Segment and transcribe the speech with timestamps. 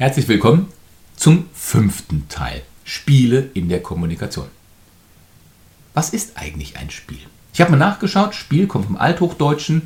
[0.00, 0.68] Herzlich willkommen
[1.16, 2.62] zum fünften Teil.
[2.84, 4.46] Spiele in der Kommunikation.
[5.92, 7.18] Was ist eigentlich ein Spiel?
[7.52, 9.82] Ich habe mal nachgeschaut, Spiel kommt vom Althochdeutschen.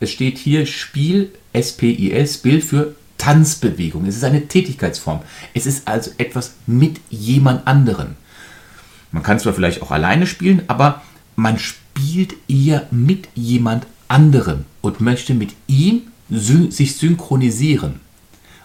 [0.00, 4.06] Es steht hier Spiel, S-P-I-S, Bild für Tanzbewegung.
[4.06, 5.22] Es ist eine Tätigkeitsform.
[5.54, 8.16] Es ist also etwas mit jemand anderem.
[9.12, 11.00] Man kann zwar vielleicht auch alleine spielen, aber
[11.36, 18.00] man spielt eher mit jemand anderem und möchte mit ihm sich synchronisieren.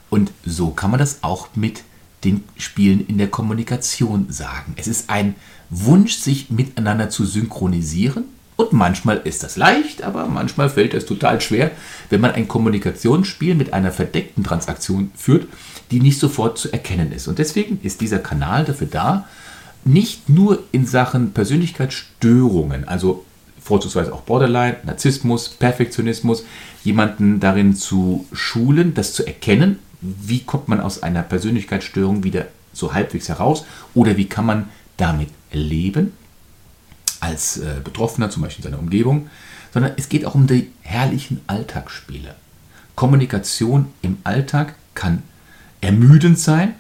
[0.10, 1.84] Und so kann man das auch mit
[2.24, 4.74] den Spielen in der Kommunikation sagen.
[4.76, 5.36] Es ist ein
[5.70, 8.26] Wunsch, sich miteinander zu synchronisieren.
[8.56, 11.72] Und manchmal ist das leicht, aber manchmal fällt es total schwer,
[12.10, 15.48] wenn man ein Kommunikationsspiel mit einer verdeckten Transaktion führt,
[15.92, 17.30] die nicht sofort zu erkennen ist.
[17.30, 19.28] Und deswegen ist dieser Kanal dafür da,
[19.86, 23.24] nicht nur in Sachen Persönlichkeitsstörungen, also
[23.62, 26.44] vorzugsweise auch Borderline, Narzissmus, Perfektionismus,
[26.84, 32.94] jemanden darin zu schulen, das zu erkennen wie kommt man aus einer Persönlichkeitsstörung wieder so
[32.94, 36.14] halbwegs heraus oder wie kann man damit leben
[37.20, 39.30] als äh, Betroffener, zum Beispiel in seiner Umgebung,
[39.74, 42.36] sondern es geht auch um die herrlichen Alltagsspiele.
[42.96, 45.24] Kommunikation im Alltag kann
[45.82, 46.76] ermüdend sein,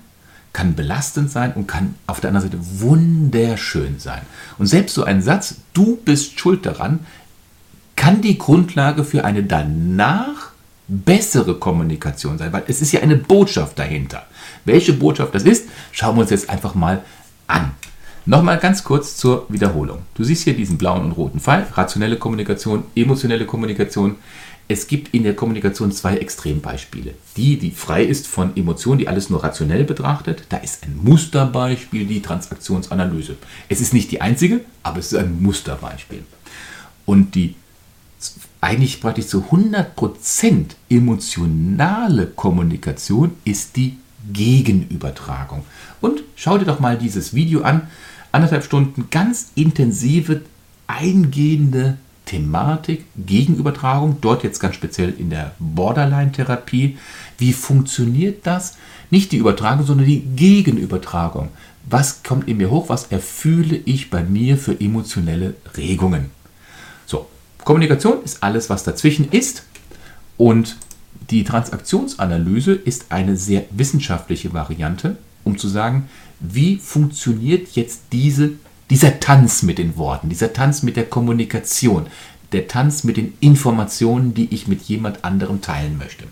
[0.54, 4.22] kann belastend sein und kann auf der anderen Seite wunderschön sein.
[4.58, 7.00] Und selbst so ein Satz, du bist schuld daran,
[7.96, 10.49] kann die Grundlage für eine danach
[10.90, 14.26] bessere Kommunikation sein, weil es ist ja eine Botschaft dahinter.
[14.66, 17.04] Welche Botschaft das ist, schauen wir uns jetzt einfach mal
[17.48, 17.72] an.
[18.26, 20.00] Nochmal ganz kurz zur Wiederholung.
[20.16, 24.18] Du siehst hier diesen blauen und roten Pfeil, rationelle Kommunikation, emotionelle Kommunikation.
[24.68, 27.16] Es gibt in der Kommunikation zwei Extrembeispiele.
[27.38, 30.44] Die, die frei ist von Emotionen, die alles nur rationell betrachtet.
[30.50, 33.36] Da ist ein Musterbeispiel, die Transaktionsanalyse.
[33.68, 36.24] Es ist nicht die einzige, aber es ist ein Musterbeispiel.
[37.06, 37.56] Und die
[38.62, 43.98] eigentlich praktisch zu 100% emotionale Kommunikation ist die
[44.32, 45.64] Gegenübertragung.
[46.02, 47.88] Und schau dir doch mal dieses Video an.
[48.32, 50.42] Anderthalb Stunden ganz intensive,
[50.88, 56.98] eingehende Thematik, Gegenübertragung, dort jetzt ganz speziell in der Borderline-Therapie.
[57.40, 58.78] Wie funktioniert das?
[59.10, 61.50] Nicht die Übertragung, sondern die Gegenübertragung.
[61.90, 62.90] Was kommt in mir hoch?
[62.90, 66.30] Was erfühle ich bei mir für emotionelle Regungen?
[67.64, 69.64] Kommunikation ist alles, was dazwischen ist
[70.38, 70.78] und
[71.30, 76.10] die Transaktionsanalyse ist eine sehr wissenschaftliche Variante, um zu sagen,
[76.40, 78.52] wie funktioniert jetzt diese,
[78.90, 82.08] dieser Tanz mit den Worten, dieser Tanz mit der Kommunikation,
[82.52, 86.26] der Tanz mit den Informationen, die ich mit jemand anderem teilen möchte.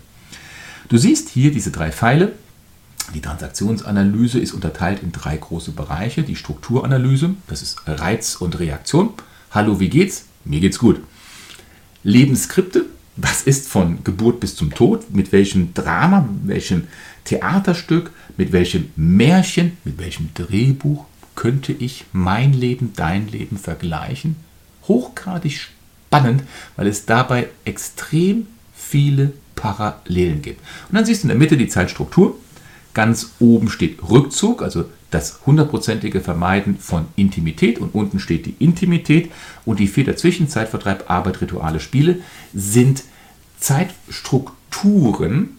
[0.88, 2.32] Du siehst hier diese drei Pfeile.
[3.14, 6.22] Die Transaktionsanalyse ist unterteilt in drei große Bereiche.
[6.22, 9.10] Die Strukturanalyse, das ist Reiz und Reaktion.
[9.50, 10.24] Hallo, wie geht's?
[10.44, 11.00] Mir geht's gut.
[12.08, 12.86] Lebensskripte.
[13.16, 15.14] Was ist von Geburt bis zum Tod?
[15.14, 16.88] Mit welchem Drama, mit welchem
[17.24, 21.04] Theaterstück, mit welchem Märchen, mit welchem Drehbuch
[21.34, 24.36] könnte ich mein Leben, dein Leben vergleichen?
[24.86, 26.44] Hochgradig spannend,
[26.76, 30.60] weil es dabei extrem viele Parallelen gibt.
[30.88, 32.38] Und dann siehst du in der Mitte die Zeitstruktur.
[32.94, 37.78] Ganz oben steht Rückzug, also das hundertprozentige Vermeiden von Intimität.
[37.78, 39.30] Und unten steht die Intimität.
[39.64, 42.20] Und die vier dazwischen, Zeitvertreib, Arbeit, Rituale, Spiele,
[42.54, 43.04] sind
[43.58, 45.50] Zeitstrukturen,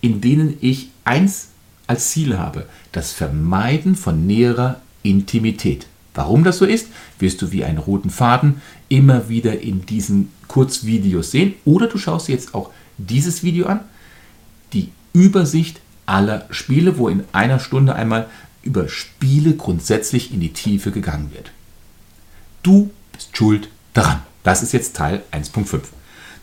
[0.00, 1.48] in denen ich eins
[1.86, 5.86] als Ziel habe, das Vermeiden von näherer Intimität.
[6.14, 11.30] Warum das so ist, wirst du wie einen roten Faden immer wieder in diesen Kurzvideos
[11.30, 11.54] sehen.
[11.64, 13.80] Oder du schaust dir jetzt auch dieses Video an,
[14.72, 18.26] die Übersicht aller Spiele, wo in einer Stunde einmal
[18.68, 21.50] über Spiele grundsätzlich in die Tiefe gegangen wird.
[22.62, 24.20] Du bist schuld daran.
[24.42, 25.80] Das ist jetzt Teil 1.5.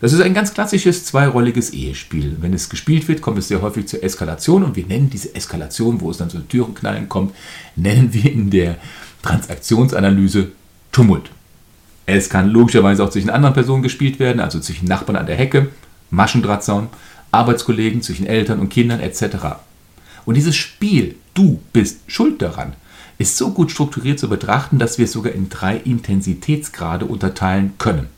[0.00, 2.36] Das ist ein ganz klassisches zweirolliges Ehespiel.
[2.40, 6.00] Wenn es gespielt wird, kommt es sehr häufig zur Eskalation und wir nennen diese Eskalation,
[6.00, 7.32] wo es dann zu Türenknallen kommt,
[7.76, 8.76] nennen wir in der
[9.22, 10.50] Transaktionsanalyse
[10.90, 11.30] Tumult.
[12.06, 15.68] Es kann logischerweise auch zwischen anderen Personen gespielt werden, also zwischen Nachbarn an der Hecke,
[16.10, 16.88] Maschendrahtzaun,
[17.30, 19.56] Arbeitskollegen, zwischen Eltern und Kindern etc.
[20.26, 22.74] Und dieses Spiel, du bist schuld daran,
[23.16, 28.08] ist so gut strukturiert zu betrachten, dass wir es sogar in drei Intensitätsgrade unterteilen können.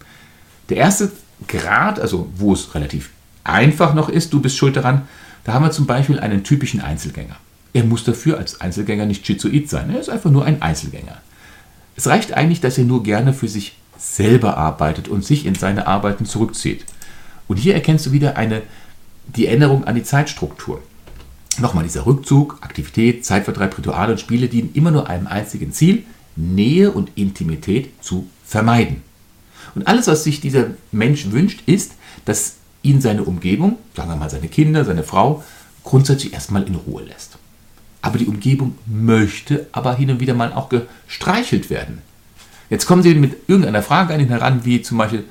[0.71, 1.13] Der erste
[1.47, 3.11] Grad, also wo es relativ
[3.45, 5.07] einfach noch ist, du bist schuld daran,
[5.45, 7.37] da haben wir zum Beispiel einen typischen Einzelgänger.
[7.73, 11.21] Er muss dafür als Einzelgänger nicht schizoid sein, er ist einfach nur ein Einzelgänger.
[11.95, 15.87] Es reicht eigentlich, dass er nur gerne für sich selber arbeitet und sich in seine
[15.87, 16.85] Arbeiten zurückzieht.
[17.47, 18.63] Und hier erkennst du wieder eine,
[19.27, 20.83] die Erinnerung an die Zeitstruktur.
[21.59, 26.05] Nochmal dieser Rückzug, Aktivität, Zeitvertreib, Rituale und Spiele dienen immer nur einem einzigen Ziel,
[26.37, 29.03] Nähe und Intimität zu vermeiden.
[29.75, 31.93] Und alles, was sich dieser Mensch wünscht, ist,
[32.25, 35.43] dass ihn seine Umgebung, sagen wir mal seine Kinder, seine Frau,
[35.83, 37.39] grundsätzlich erstmal in Ruhe lässt.
[38.03, 42.03] Aber die Umgebung möchte aber hin und wieder mal auch gestreichelt werden.
[42.71, 45.25] Jetzt kommen Sie mit irgendeiner Frage an ihn heran, wie zum Beispiel,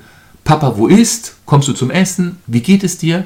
[0.44, 1.36] Papa, wo ist?
[1.46, 2.36] Kommst du zum Essen?
[2.46, 3.24] Wie geht es dir?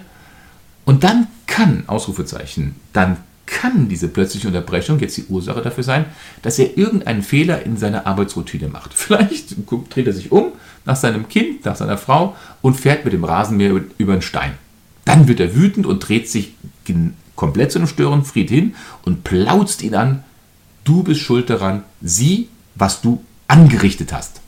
[0.85, 6.07] Und dann kann, Ausrufezeichen, dann kann diese plötzliche Unterbrechung jetzt die Ursache dafür sein,
[6.41, 8.95] dass er irgendeinen Fehler in seiner Arbeitsroutine macht.
[8.95, 9.55] Vielleicht
[9.91, 10.53] dreht er sich um
[10.85, 14.55] nach seinem Kind, nach seiner Frau und fährt mit dem Rasenmäher über einen Stein.
[15.05, 16.55] Dann wird er wütend und dreht sich
[17.37, 18.75] komplett zu einem Störenfried hin
[19.05, 20.25] und plauzt ihn an.
[20.85, 24.41] Du bist schuld daran, sieh, was du angerichtet hast.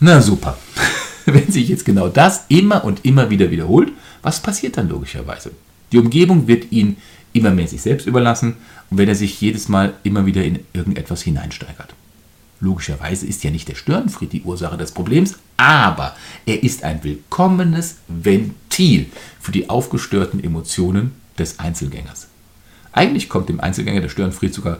[0.00, 0.58] Na super.
[1.26, 3.92] Wenn sich jetzt genau das immer und immer wieder wiederholt,
[4.22, 5.52] was passiert dann logischerweise?
[5.90, 6.96] Die Umgebung wird ihn
[7.32, 8.56] immer mehr sich selbst überlassen
[8.90, 11.94] und wenn er sich jedes Mal immer wieder in irgendetwas hineinsteigert.
[12.60, 16.16] Logischerweise ist ja nicht der Störenfried die Ursache des Problems, aber
[16.46, 19.06] er ist ein willkommenes Ventil
[19.40, 22.28] für die aufgestörten Emotionen des Einzelgängers.
[22.92, 24.78] Eigentlich kommt dem Einzelgänger der Störenfried sogar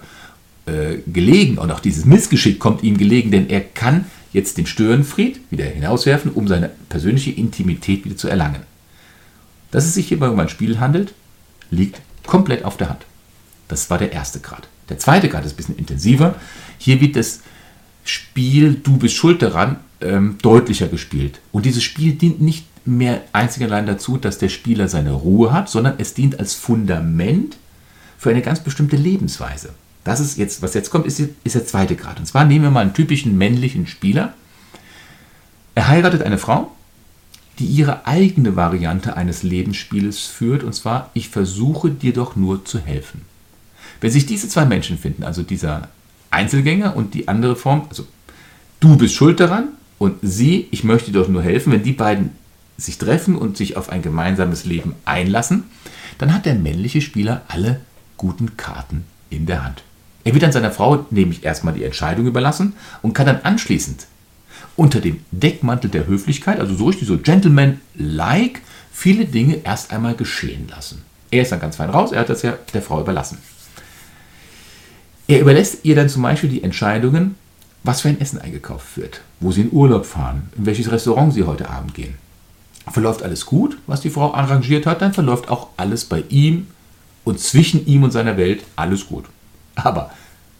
[0.66, 5.40] äh, gelegen und auch dieses Missgeschick kommt ihm gelegen, denn er kann jetzt den Störenfried
[5.50, 8.62] wieder hinauswerfen, um seine persönliche Intimität wieder zu erlangen.
[9.72, 11.14] Dass es sich hierbei um ein Spiel handelt,
[11.70, 13.04] liegt komplett auf der Hand.
[13.66, 14.69] Das war der erste Grad.
[14.88, 16.36] Der zweite Grad ist ein bisschen intensiver.
[16.78, 17.40] Hier wird das
[18.04, 21.40] Spiel Du bist schuld daran ähm, deutlicher gespielt.
[21.50, 25.69] Und dieses Spiel dient nicht mehr einzig allein dazu, dass der Spieler seine Ruhe hat,
[25.69, 27.56] sondern es dient als Fundament
[28.18, 29.70] für eine ganz bestimmte Lebensweise.
[30.04, 32.18] Das ist jetzt, was jetzt kommt, ist, ist der zweite Grad.
[32.18, 34.34] Und zwar nehmen wir mal einen typischen männlichen Spieler.
[35.75, 36.72] Er heiratet eine Frau,
[37.62, 42.81] die ihre eigene Variante eines Lebensspieles führt, und zwar, ich versuche dir doch nur zu
[42.81, 43.23] helfen.
[44.00, 45.88] Wenn sich diese zwei Menschen finden, also dieser
[46.31, 48.05] Einzelgänger und die andere Form, also
[48.81, 49.69] du bist schuld daran
[49.99, 52.31] und sie, ich möchte dir doch nur helfen, wenn die beiden
[52.76, 55.64] sich treffen und sich auf ein gemeinsames Leben einlassen,
[56.19, 57.81] dann hat der männliche Spieler alle
[58.17, 59.85] guten Karten in der Hand.
[60.25, 62.73] Er wird dann seiner Frau nämlich erstmal die Entscheidung überlassen
[63.03, 64.06] und kann dann anschließend
[64.76, 68.60] unter dem Deckmantel der Höflichkeit, also so richtig so Gentleman-like,
[68.92, 71.02] viele Dinge erst einmal geschehen lassen.
[71.30, 73.38] Er ist dann ganz fein raus, er hat das ja der Frau überlassen.
[75.28, 77.36] Er überlässt ihr dann zum Beispiel die Entscheidungen,
[77.84, 81.44] was für ein Essen eingekauft wird, wo sie in Urlaub fahren, in welches Restaurant sie
[81.44, 82.14] heute Abend gehen.
[82.90, 86.66] Verläuft alles gut, was die Frau arrangiert hat, dann verläuft auch alles bei ihm
[87.25, 89.25] und zwischen ihm und seiner Welt alles gut.
[89.75, 90.10] Aber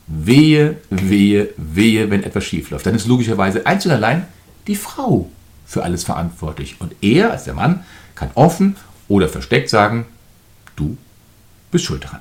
[0.07, 2.87] Wehe, wehe, wehe, wenn etwas schief läuft.
[2.87, 4.27] Dann ist logischerweise einzig und allein
[4.67, 5.31] die Frau
[5.67, 6.77] für alles verantwortlich.
[6.81, 7.85] Und er, als der Mann,
[8.15, 8.77] kann offen
[9.09, 10.07] oder versteckt sagen,
[10.77, 10.97] du
[11.71, 12.21] bist schuld daran.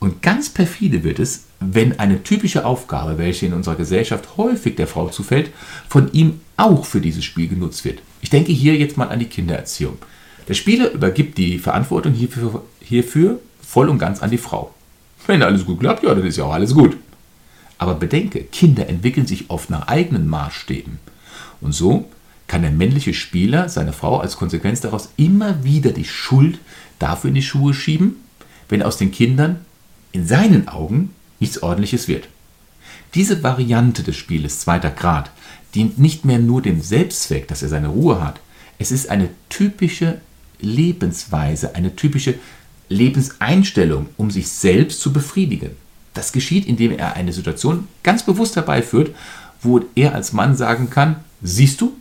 [0.00, 4.88] Und ganz perfide wird es, wenn eine typische Aufgabe, welche in unserer Gesellschaft häufig der
[4.88, 5.50] Frau zufällt,
[5.88, 8.02] von ihm auch für dieses Spiel genutzt wird.
[8.20, 9.98] Ich denke hier jetzt mal an die Kindererziehung.
[10.48, 14.74] Der Spieler übergibt die Verantwortung hierfür, hierfür voll und ganz an die Frau.
[15.26, 16.96] Wenn alles gut klappt, ja, dann ist ja auch alles gut.
[17.78, 20.98] Aber bedenke, Kinder entwickeln sich oft nach eigenen Maßstäben.
[21.60, 22.08] Und so
[22.46, 26.58] kann der männliche Spieler seine Frau als Konsequenz daraus immer wieder die Schuld
[26.98, 28.16] dafür in die Schuhe schieben,
[28.68, 29.64] wenn aus den Kindern
[30.12, 31.10] in seinen Augen
[31.40, 32.28] nichts Ordentliches wird.
[33.14, 35.30] Diese Variante des Spieles zweiter Grad
[35.74, 38.40] dient nicht mehr nur dem Selbstzweck, dass er seine Ruhe hat.
[38.78, 40.20] Es ist eine typische
[40.60, 42.34] Lebensweise, eine typische
[42.92, 45.70] Lebenseinstellung, um sich selbst zu befriedigen.
[46.14, 49.14] Das geschieht, indem er eine Situation ganz bewusst herbeiführt,
[49.62, 51.96] wo er als Mann sagen kann, siehst du,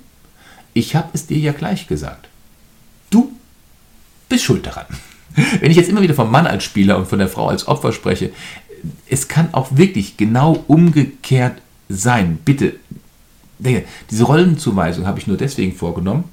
[0.74, 2.28] ich habe es dir ja gleich gesagt.
[3.10, 3.32] Du
[4.30, 4.86] bist schuld daran.
[5.60, 7.94] Wenn ich jetzt immer wieder vom Mann als Spieler und von der Frau als Opfer
[7.94, 8.32] spreche,
[9.08, 12.40] es kann auch wirklich genau umgekehrt sein.
[12.44, 12.76] Bitte,
[14.10, 16.26] diese Rollenzuweisung habe ich nur deswegen vorgenommen,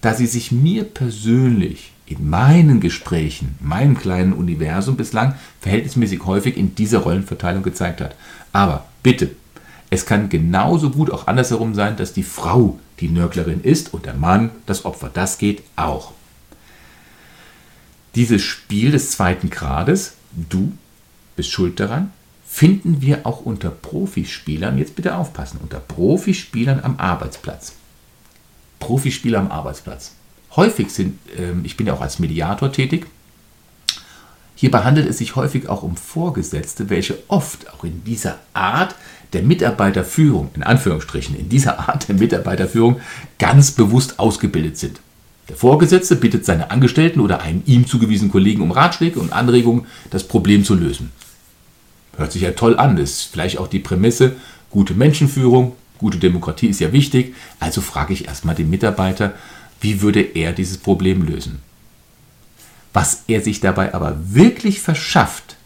[0.00, 6.56] da sie sich mir persönlich in meinen Gesprächen, in meinem kleinen Universum bislang verhältnismäßig häufig
[6.56, 8.14] in dieser Rollenverteilung gezeigt hat.
[8.52, 9.30] Aber bitte,
[9.90, 14.14] es kann genauso gut auch andersherum sein, dass die Frau die Nörglerin ist und der
[14.14, 15.10] Mann das Opfer.
[15.12, 16.12] Das geht auch.
[18.14, 20.72] Dieses Spiel des zweiten Grades, du
[21.36, 22.12] bist schuld daran,
[22.46, 27.74] finden wir auch unter Profispielern, jetzt bitte aufpassen, unter Profispielern am Arbeitsplatz.
[28.80, 30.14] Profispieler am Arbeitsplatz.
[30.58, 33.06] Häufig sind, ähm, ich bin ja auch als Mediator tätig,
[34.56, 38.96] Hierbei handelt es sich häufig auch um Vorgesetzte, welche oft auch in dieser Art
[39.32, 43.00] der Mitarbeiterführung, in Anführungsstrichen, in dieser Art der Mitarbeiterführung
[43.38, 44.98] ganz bewusst ausgebildet sind.
[45.48, 50.26] Der Vorgesetzte bittet seine Angestellten oder einen ihm zugewiesenen Kollegen um Ratschläge und Anregungen, das
[50.26, 51.12] Problem zu lösen.
[52.16, 54.34] Hört sich ja toll an, ist vielleicht auch die Prämisse,
[54.70, 59.34] gute Menschenführung, gute Demokratie ist ja wichtig, also frage ich erstmal den Mitarbeiter,
[59.80, 61.60] wie würde er dieses Problem lösen?
[62.92, 65.56] Was er sich dabei aber wirklich verschafft,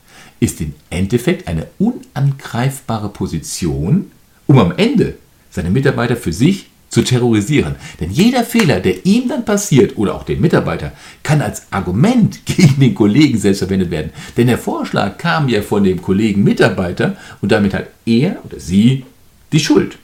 [0.40, 4.10] ist im Endeffekt eine unangreifbare Position,
[4.46, 5.14] um am Ende
[5.50, 7.76] seine Mitarbeiter für sich zu terrorisieren.
[8.00, 10.92] Denn jeder Fehler, der ihm dann passiert oder auch dem Mitarbeiter,
[11.22, 14.12] kann als Argument gegen den Kollegen selbst verwendet werden.
[14.36, 19.06] Denn der Vorschlag kam ja von dem Kollegen Mitarbeiter und damit hat er oder sie
[19.52, 19.96] die Schuld.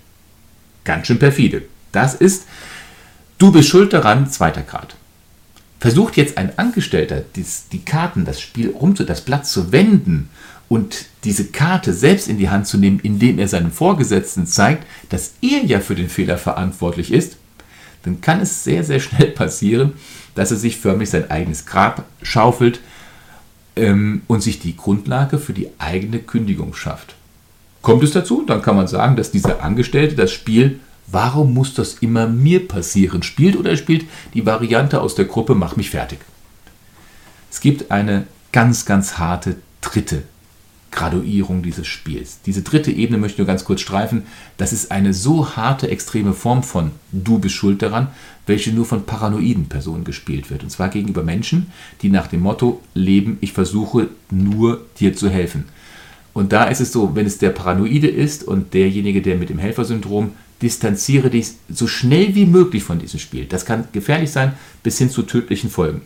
[0.84, 1.62] Ganz schön perfide.
[1.92, 2.46] Das ist,
[3.38, 4.96] du bist schuld daran, zweiter Grad.
[5.80, 10.28] Versucht jetzt ein Angestellter, die Karten, das Spiel rumzu, das Blatt zu wenden
[10.68, 15.34] und diese Karte selbst in die Hand zu nehmen, indem er seinem Vorgesetzten zeigt, dass
[15.40, 17.36] er ja für den Fehler verantwortlich ist,
[18.02, 19.94] dann kann es sehr, sehr schnell passieren,
[20.34, 22.80] dass er sich förmlich sein eigenes Grab schaufelt
[23.76, 27.14] ähm, und sich die Grundlage für die eigene Kündigung schafft.
[27.82, 31.94] Kommt es dazu, dann kann man sagen, dass dieser Angestellte das Spiel Warum muss das
[31.94, 33.22] immer mir passieren?
[33.22, 36.18] Spielt oder spielt die Variante aus der Gruppe Mach mich fertig.
[37.50, 40.22] Es gibt eine ganz, ganz harte dritte
[40.90, 42.40] Graduierung dieses Spiels.
[42.44, 44.22] Diese dritte Ebene möchte ich nur ganz kurz streifen.
[44.56, 48.08] Das ist eine so harte, extreme Form von Du bist schuld daran,
[48.46, 50.62] welche nur von paranoiden Personen gespielt wird.
[50.62, 51.72] Und zwar gegenüber Menschen,
[52.02, 55.66] die nach dem Motto leben, ich versuche nur dir zu helfen.
[56.32, 59.58] Und da ist es so, wenn es der Paranoide ist und derjenige, der mit dem
[59.58, 63.44] Helfersyndrom, distanziere dich so schnell wie möglich von diesem Spiel.
[63.44, 66.02] Das kann gefährlich sein, bis hin zu tödlichen Folgen.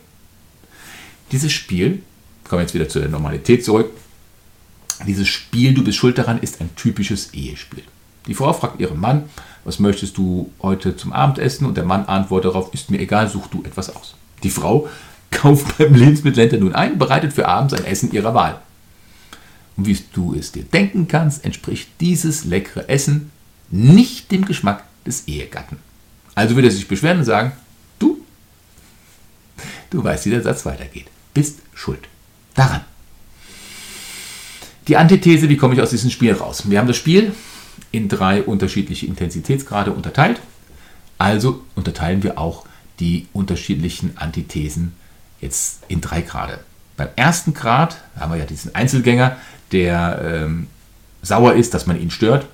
[1.31, 2.03] Dieses Spiel,
[2.43, 3.91] kommen wir jetzt wieder zu der Normalität zurück,
[5.07, 7.83] dieses Spiel, du bist schuld daran, ist ein typisches Ehespiel.
[8.27, 9.23] Die Frau fragt ihren Mann,
[9.65, 11.65] was möchtest du heute zum Abendessen?
[11.65, 14.15] Und der Mann antwortet darauf, ist mir egal, such du etwas aus.
[14.43, 14.87] Die Frau
[15.31, 18.61] kauft beim Lebensmittelhändler nun ein, bereitet für abends ein Essen ihrer Wahl.
[19.75, 23.31] Und wie du es dir denken kannst, entspricht dieses leckere Essen
[23.73, 25.77] nicht dem Geschmack des Ehegatten.
[26.35, 27.53] Also wird er sich beschweren und sagen,
[27.97, 28.19] du,
[29.89, 32.07] du weißt, wie der Satz weitergeht, bist schuld.
[32.53, 32.81] Daran.
[34.87, 36.69] Die Antithese, wie komme ich aus diesem Spiel raus?
[36.69, 37.33] Wir haben das Spiel
[37.91, 40.39] in drei unterschiedliche Intensitätsgrade unterteilt.
[41.17, 42.65] Also unterteilen wir auch
[42.99, 44.93] die unterschiedlichen Antithesen
[45.41, 46.59] jetzt in drei Grade.
[46.95, 49.37] Beim ersten Grad haben wir ja diesen Einzelgänger,
[49.71, 50.67] der ähm,
[51.23, 52.45] sauer ist, dass man ihn stört.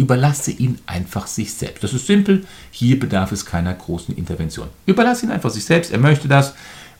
[0.00, 1.84] Überlasse ihn einfach sich selbst.
[1.84, 2.46] Das ist simpel.
[2.70, 4.68] Hier bedarf es keiner großen Intervention.
[4.86, 5.92] Überlasse ihn einfach sich selbst.
[5.92, 6.54] Er möchte das.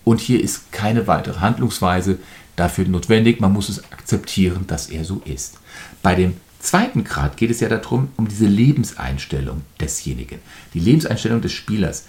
[0.04, 2.18] Und hier ist keine weitere Handlungsweise
[2.56, 3.40] dafür notwendig.
[3.40, 5.60] Man muss es akzeptieren, dass er so ist.
[6.02, 10.40] Bei dem zweiten Grad geht es ja darum, um diese Lebenseinstellung desjenigen.
[10.74, 12.04] Die Lebenseinstellung des Spielers.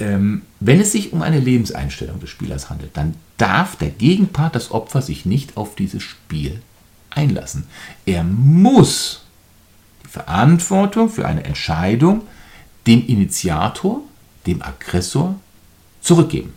[0.00, 4.72] Ähm, wenn es sich um eine Lebenseinstellung des Spielers handelt, dann darf der Gegenpart, das
[4.72, 6.60] Opfer, sich nicht auf dieses Spiel
[7.10, 7.68] einlassen.
[8.06, 9.23] Er muss
[10.14, 12.22] Verantwortung für eine Entscheidung
[12.86, 14.00] dem Initiator,
[14.46, 15.34] dem Aggressor,
[16.00, 16.52] zurückgeben.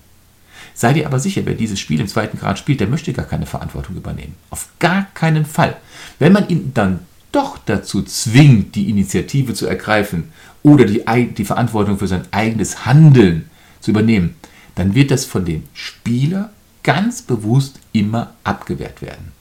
[0.76, 3.48] Sei dir aber sicher, wer dieses Spiel im zweiten Grad spielt, der möchte gar keine
[3.48, 4.36] Verantwortung übernehmen.
[4.52, 5.78] Auf gar keinen Fall.
[6.20, 7.00] Wenn man ihn dann
[7.32, 10.26] doch dazu zwingt, die Initiative zu ergreifen
[10.62, 11.04] oder die,
[11.36, 13.50] die Verantwortung für sein eigenes Handeln
[13.80, 14.36] zu übernehmen,
[14.76, 16.52] dann wird das von dem Spieler
[16.84, 19.37] ganz bewusst immer abgewehrt werden.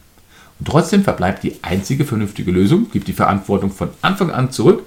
[0.58, 4.86] Und trotzdem verbleibt die einzige vernünftige Lösung, gibt die Verantwortung von Anfang an zurück.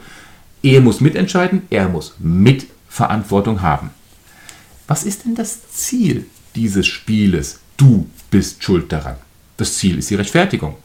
[0.64, 3.92] Er muss mitentscheiden, er muss Mitverantwortung haben.
[4.88, 7.60] Was ist denn das Ziel dieses Spieles.
[7.78, 9.16] Du bist schuld daran.
[9.58, 10.76] Das Ziel ist die Rechtfertigung.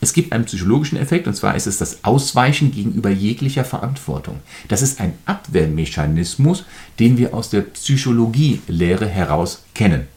[0.00, 4.40] Es gibt einen psychologischen Effekt, und zwar ist es das Ausweichen gegenüber jeglicher Verantwortung.
[4.68, 6.64] Das ist ein Abwehrmechanismus,
[6.98, 10.08] den wir aus der Psychologielehre heraus kennen.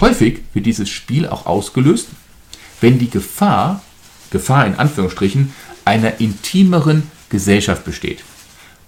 [0.00, 2.08] Häufig wird dieses Spiel auch ausgelöst,
[2.80, 3.82] wenn die Gefahr,
[4.30, 5.52] Gefahr in Anführungsstrichen,
[5.84, 8.24] einer intimeren Gesellschaft besteht.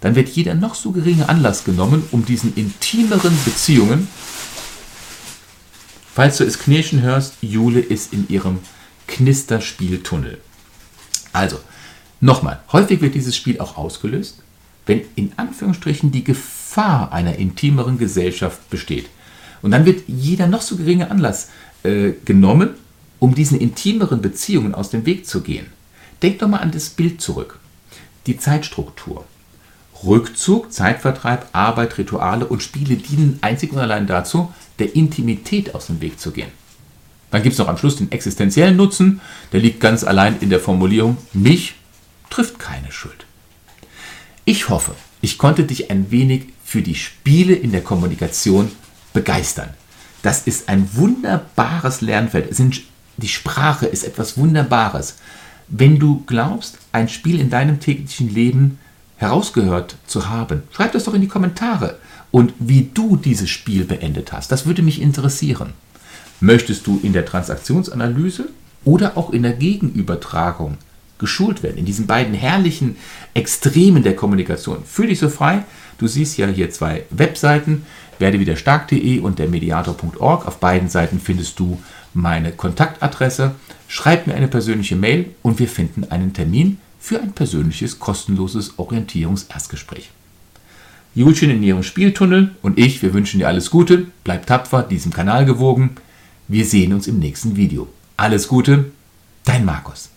[0.00, 4.09] Dann wird jeder noch so geringe Anlass genommen, um diesen intimeren Beziehungen
[6.18, 8.59] Falls du es knirschen hörst, Jule ist in ihrem
[9.07, 10.38] Knisterspieltunnel.
[11.33, 11.61] Also,
[12.21, 14.42] nochmal, häufig wird dieses Spiel auch ausgelöst,
[14.87, 19.09] wenn in Anführungsstrichen die Gefahr einer intimeren Gesellschaft besteht.
[19.62, 21.50] Und dann wird jeder noch so geringe Anlass
[21.85, 22.71] äh, genommen,
[23.19, 25.67] um diesen intimeren Beziehungen aus dem Weg zu gehen.
[26.23, 27.59] Denk doch mal an das Bild zurück.
[28.27, 29.25] Die Zeitstruktur.
[30.05, 36.01] Rückzug, Zeitvertreib, Arbeit, Rituale und Spiele dienen einzig und allein dazu, der Intimität aus dem
[36.01, 36.51] Weg zu gehen.
[37.31, 39.21] Dann gibt es noch am Schluss den existenziellen Nutzen,
[39.53, 41.75] der liegt ganz allein in der Formulierung, mich
[42.31, 43.27] trifft keine Schuld.
[44.45, 48.71] Ich hoffe, ich konnte dich ein wenig für die Spiele in der Kommunikation
[49.13, 49.71] begeistern.
[50.23, 52.49] Das ist ein wunderbares Lernfeld.
[53.19, 55.17] Die Sprache ist etwas Wunderbares.
[55.69, 58.79] Wenn du glaubst, ein Spiel in deinem täglichen Leben
[59.17, 61.99] herausgehört zu haben, schreib das doch in die Kommentare
[62.31, 64.53] und wie du dieses Spiel beendet hast.
[64.53, 65.73] Das würde mich interessieren.
[66.41, 68.49] Möchtest du in der Transaktionsanalyse
[68.85, 70.79] oder auch in der Gegenübertragung
[71.19, 72.97] geschult werden, in diesen beiden herrlichen
[73.35, 74.85] Extremen der Kommunikation?
[74.85, 75.65] Fühl dich so frei.
[75.99, 77.85] Du siehst ja hier zwei Webseiten,
[78.21, 80.47] werdewiderstark.de und der mediator.org.
[80.47, 81.83] Auf beiden Seiten findest du
[82.15, 83.55] meine Kontaktadresse.
[83.87, 90.11] Schreib mir eine persönliche Mail und wir finden einen Termin für ein persönliches, kostenloses Orientierungserstgespräch.
[91.15, 95.45] Julchen in ihrem Spieltunnel und ich, wir wünschen dir alles Gute, bleib tapfer, diesem Kanal
[95.45, 95.97] gewogen.
[96.49, 97.88] Wir sehen uns im nächsten Video.
[98.17, 98.93] Alles Gute,
[99.45, 100.11] dein Markus.